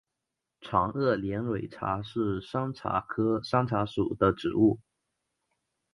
[0.61, 4.79] 长萼连蕊茶是山茶科山茶属的植物。